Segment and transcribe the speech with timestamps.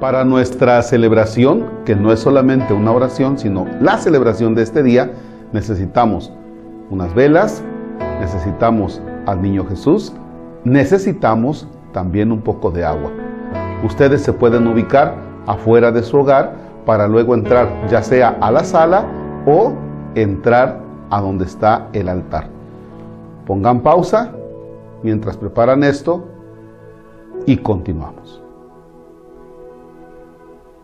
[0.00, 5.10] Para nuestra celebración, que no es solamente una oración, sino la celebración de este día,
[5.52, 6.30] necesitamos
[6.90, 7.62] unas velas,
[8.20, 10.12] necesitamos al niño Jesús,
[10.64, 13.10] necesitamos también un poco de agua.
[13.84, 15.14] Ustedes se pueden ubicar
[15.46, 16.52] afuera de su hogar
[16.84, 19.06] para luego entrar ya sea a la sala
[19.46, 19.72] o
[20.14, 22.48] entrar a donde está el altar.
[23.46, 24.30] Pongan pausa
[25.02, 26.26] mientras preparan esto
[27.46, 28.45] y continuamos.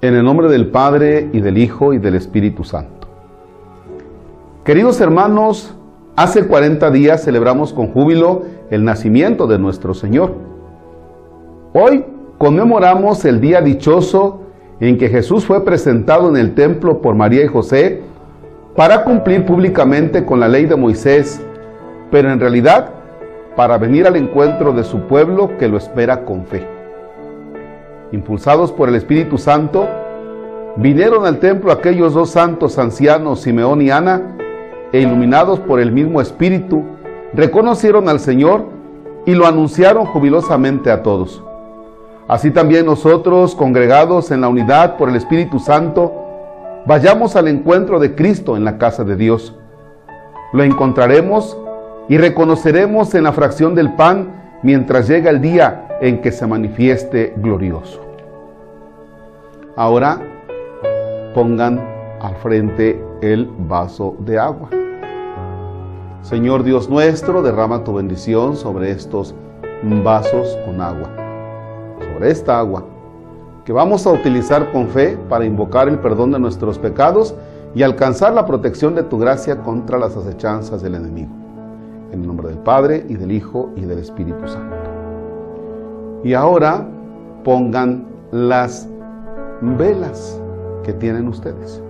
[0.00, 3.08] En el nombre del Padre y del Hijo y del Espíritu Santo.
[4.62, 5.74] Queridos hermanos,
[6.14, 10.36] hace 40 días celebramos con júbilo el nacimiento de nuestro Señor.
[11.72, 12.04] Hoy
[12.38, 14.42] conmemoramos el día dichoso
[14.78, 18.02] en que Jesús fue presentado en el templo por María y José
[18.76, 21.44] para cumplir públicamente con la ley de Moisés,
[22.12, 22.90] pero en realidad
[23.56, 26.77] para venir al encuentro de su pueblo que lo espera con fe
[28.12, 29.86] impulsados por el Espíritu Santo,
[30.76, 34.36] vinieron al templo aquellos dos santos ancianos, Simeón y Ana,
[34.92, 36.84] e iluminados por el mismo Espíritu,
[37.34, 38.64] reconocieron al Señor
[39.26, 41.42] y lo anunciaron jubilosamente a todos.
[42.26, 46.12] Así también nosotros, congregados en la unidad por el Espíritu Santo,
[46.86, 49.54] vayamos al encuentro de Cristo en la casa de Dios.
[50.52, 51.58] Lo encontraremos
[52.08, 57.34] y reconoceremos en la fracción del pan mientras llega el día en que se manifieste
[57.36, 58.00] glorioso.
[59.76, 60.20] Ahora
[61.34, 61.80] pongan
[62.20, 64.70] al frente el vaso de agua.
[66.22, 69.34] Señor Dios nuestro, derrama tu bendición sobre estos
[70.02, 71.08] vasos con agua,
[71.98, 72.84] sobre esta agua
[73.64, 77.34] que vamos a utilizar con fe para invocar el perdón de nuestros pecados
[77.74, 81.30] y alcanzar la protección de tu gracia contra las acechanzas del enemigo.
[82.10, 84.87] En el nombre del Padre y del Hijo y del Espíritu Santo.
[86.24, 86.86] Y ahora
[87.44, 88.88] pongan las
[89.60, 90.40] velas
[90.82, 91.82] que tienen ustedes.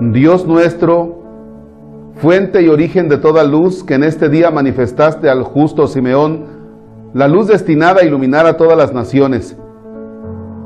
[0.00, 1.22] Dios nuestro,
[2.16, 6.44] fuente y origen de toda luz, que en este día manifestaste al justo Simeón,
[7.14, 9.56] la luz destinada a iluminar a todas las naciones.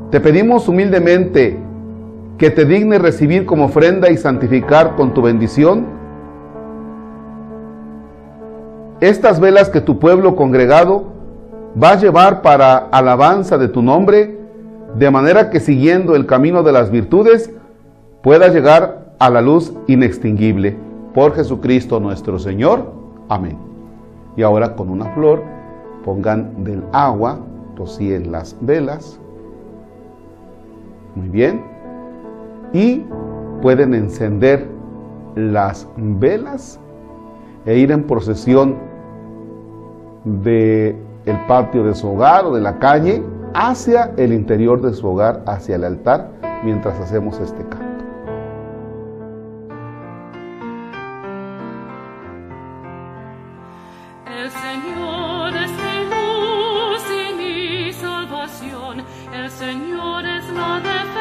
[0.09, 1.57] Te pedimos humildemente
[2.37, 5.85] que te digne recibir como ofrenda y santificar con tu bendición
[8.99, 11.10] estas velas que tu pueblo congregado
[11.81, 14.37] va a llevar para alabanza de tu nombre,
[14.95, 17.51] de manera que siguiendo el camino de las virtudes
[18.21, 20.77] pueda llegar a la luz inextinguible.
[21.13, 22.91] Por Jesucristo nuestro Señor.
[23.29, 23.57] Amén.
[24.35, 25.43] Y ahora con una flor
[26.03, 27.39] pongan del agua,
[27.75, 29.19] rocíen las velas.
[31.15, 31.63] Muy bien.
[32.73, 33.03] Y
[33.61, 34.67] pueden encender
[35.35, 36.79] las velas
[37.65, 38.75] e ir en procesión
[40.23, 40.95] de
[41.25, 43.23] el patio de su hogar o de la calle
[43.53, 46.29] hacia el interior de su hogar, hacia el altar,
[46.63, 47.91] mientras hacemos este canto.
[59.33, 61.20] El Señor es la defensa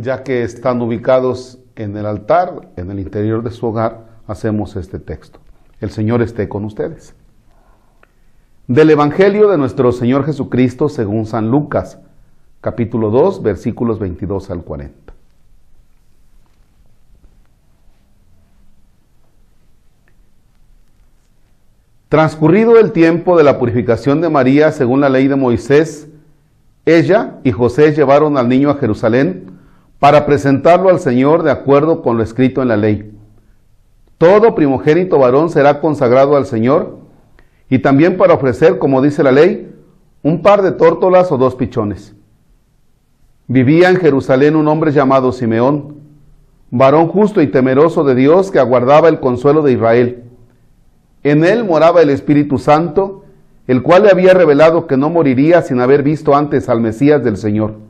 [0.00, 4.98] Ya que están ubicados en el altar, en el interior de su hogar, hacemos este
[4.98, 5.40] texto.
[5.78, 7.14] El Señor esté con ustedes.
[8.66, 11.98] Del Evangelio de nuestro Señor Jesucristo según San Lucas,
[12.62, 15.12] capítulo 2, versículos 22 al 40.
[22.08, 26.08] Transcurrido el tiempo de la purificación de María según la ley de Moisés,
[26.86, 29.49] ella y José llevaron al niño a Jerusalén
[30.00, 33.12] para presentarlo al Señor de acuerdo con lo escrito en la ley.
[34.18, 36.98] Todo primogénito varón será consagrado al Señor
[37.68, 39.72] y también para ofrecer, como dice la ley,
[40.22, 42.14] un par de tórtolas o dos pichones.
[43.46, 45.96] Vivía en Jerusalén un hombre llamado Simeón,
[46.70, 50.24] varón justo y temeroso de Dios que aguardaba el consuelo de Israel.
[51.22, 53.24] En él moraba el Espíritu Santo,
[53.66, 57.36] el cual le había revelado que no moriría sin haber visto antes al Mesías del
[57.36, 57.89] Señor.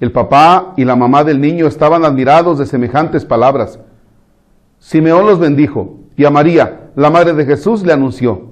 [0.00, 3.80] El papá y la mamá del niño estaban admirados de semejantes palabras.
[4.78, 8.48] Simeón los bendijo y a María, la madre de Jesús, le anunció,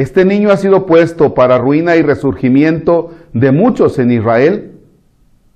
[0.00, 4.78] este niño ha sido puesto para ruina y resurgimiento de muchos en Israel,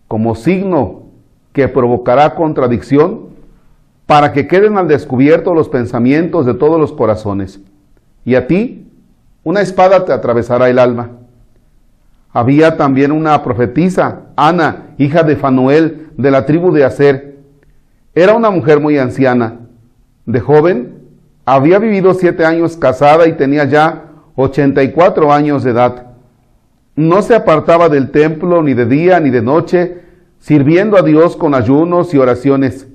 [0.07, 1.05] como signo
[1.55, 3.29] que provocará contradicción,
[4.05, 7.61] para que queden al descubierto los pensamientos de todos los corazones.
[8.27, 8.87] Y a ti,
[9.45, 11.13] una espada te atravesará el alma.
[12.31, 17.39] Había también una profetisa, Ana, hija de Fanuel, de la tribu de Aser.
[18.15, 19.61] Era una mujer muy anciana.
[20.27, 20.95] De joven,
[21.45, 24.05] había vivido siete años casada y tenía ya
[24.37, 26.07] 84 años de edad.
[26.97, 30.01] No se apartaba del templo ni de día ni de noche,
[30.39, 32.89] sirviendo a Dios con ayunos y oraciones.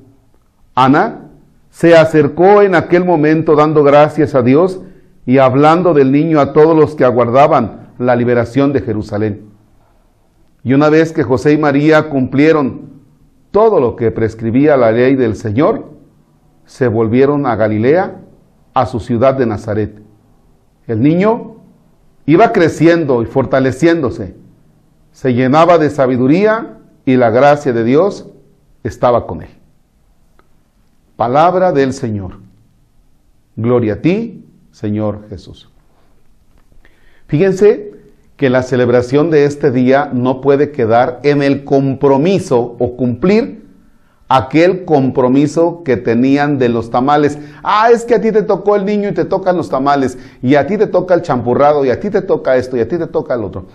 [0.75, 1.29] Ana
[1.69, 4.81] se acercó en aquel momento dando gracias a Dios
[5.25, 9.48] y hablando del niño a todos los que aguardaban la liberación de Jerusalén.
[10.63, 12.89] Y una vez que José y María cumplieron
[13.51, 15.89] todo lo que prescribía la ley del Señor,
[16.65, 18.21] se volvieron a Galilea,
[18.73, 20.01] a su ciudad de Nazaret.
[20.85, 21.55] El niño
[22.25, 24.35] iba creciendo y fortaleciéndose,
[25.11, 28.27] se llenaba de sabiduría y la gracia de Dios
[28.83, 29.49] estaba con él.
[31.15, 32.37] Palabra del Señor.
[33.55, 35.69] Gloria a ti, Señor Jesús.
[37.27, 37.98] Fíjense
[38.39, 43.67] que la celebración de este día no puede quedar en el compromiso o cumplir
[44.29, 47.37] aquel compromiso que tenían de los tamales.
[47.63, 50.55] Ah, es que a ti te tocó el niño y te tocan los tamales, y
[50.55, 52.97] a ti te toca el champurrado, y a ti te toca esto, y a ti
[52.97, 53.65] te toca el otro.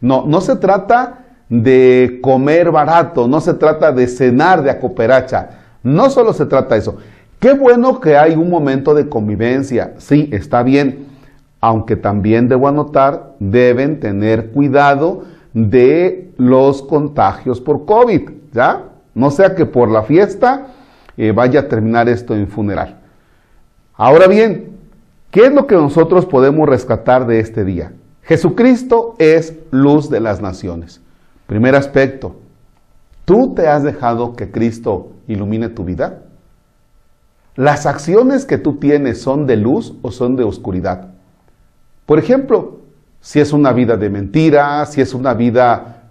[0.00, 5.50] No, no se trata de comer barato, no se trata de cenar de acoperacha,
[5.82, 6.96] no solo se trata de eso.
[7.38, 11.05] Qué bueno que hay un momento de convivencia, sí, está bien,
[11.60, 18.84] aunque también debo anotar, deben tener cuidado de los contagios por COVID, ¿ya?
[19.14, 20.68] No sea que por la fiesta
[21.16, 22.98] eh, vaya a terminar esto en funeral.
[23.94, 24.76] Ahora bien,
[25.30, 27.92] ¿qué es lo que nosotros podemos rescatar de este día?
[28.22, 31.00] Jesucristo es luz de las naciones.
[31.46, 32.36] Primer aspecto,
[33.24, 36.22] ¿tú te has dejado que Cristo ilumine tu vida?
[37.54, 41.15] ¿Las acciones que tú tienes son de luz o son de oscuridad?
[42.06, 42.78] Por ejemplo,
[43.20, 46.04] si es una vida de mentira, si es una vida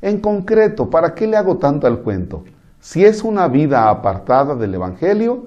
[0.00, 2.44] en concreto, ¿para qué le hago tanto al cuento?
[2.80, 5.46] Si es una vida apartada del Evangelio,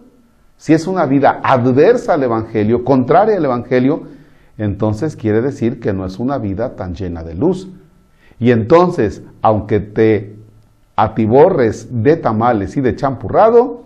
[0.58, 4.04] si es una vida adversa al Evangelio, contraria al Evangelio,
[4.58, 7.68] entonces quiere decir que no es una vida tan llena de luz.
[8.40, 10.36] Y entonces, aunque te
[10.96, 13.84] atiborres de tamales y de champurrado,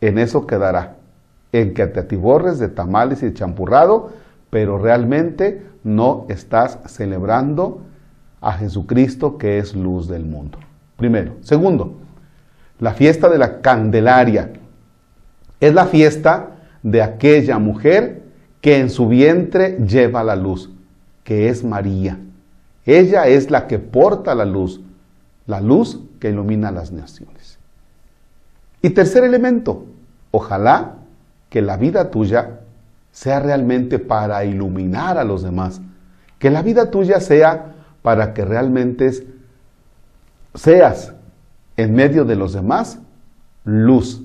[0.00, 0.96] en eso quedará,
[1.52, 4.10] en que te atiborres de tamales y de champurrado,
[4.50, 7.82] pero realmente no estás celebrando
[8.40, 10.58] a Jesucristo que es luz del mundo.
[10.96, 11.36] Primero.
[11.40, 11.94] Segundo,
[12.78, 14.52] la fiesta de la Candelaria
[15.60, 18.22] es la fiesta de aquella mujer
[18.60, 20.70] que en su vientre lleva la luz,
[21.24, 22.18] que es María.
[22.84, 24.80] Ella es la que porta la luz,
[25.46, 27.58] la luz que ilumina las naciones.
[28.82, 29.86] Y tercer elemento,
[30.30, 30.96] ojalá
[31.50, 32.60] que la vida tuya
[33.12, 35.80] sea realmente para iluminar a los demás,
[36.38, 39.26] que la vida tuya sea para que realmente
[40.54, 41.12] seas
[41.76, 42.98] en medio de los demás
[43.64, 44.22] luz,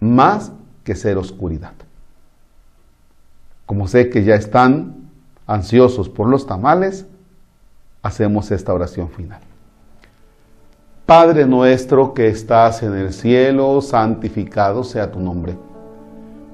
[0.00, 0.52] más
[0.84, 1.72] que ser oscuridad.
[3.66, 5.10] Como sé que ya están
[5.46, 7.06] ansiosos por los tamales,
[8.02, 9.40] hacemos esta oración final.
[11.04, 15.56] Padre nuestro que estás en el cielo, santificado sea tu nombre.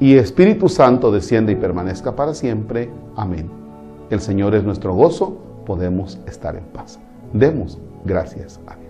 [0.00, 2.90] y Espíritu Santo descienda y permanezca para siempre.
[3.16, 3.50] Amén.
[4.10, 6.98] El Señor es nuestro gozo, podemos estar en paz.
[7.32, 8.83] Demos gracias a Dios.